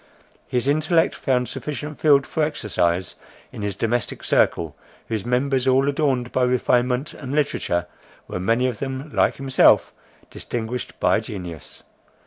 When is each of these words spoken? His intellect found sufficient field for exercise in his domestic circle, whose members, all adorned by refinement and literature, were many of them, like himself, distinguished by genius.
His 0.47 0.67
intellect 0.67 1.13
found 1.13 1.47
sufficient 1.47 1.99
field 1.99 2.25
for 2.25 2.41
exercise 2.41 3.13
in 3.51 3.61
his 3.61 3.75
domestic 3.75 4.23
circle, 4.23 4.75
whose 5.09 5.27
members, 5.27 5.67
all 5.67 5.87
adorned 5.87 6.31
by 6.31 6.41
refinement 6.41 7.13
and 7.13 7.35
literature, 7.35 7.85
were 8.27 8.39
many 8.39 8.65
of 8.65 8.79
them, 8.79 9.11
like 9.13 9.35
himself, 9.35 9.93
distinguished 10.31 10.99
by 10.99 11.19
genius. 11.19 11.83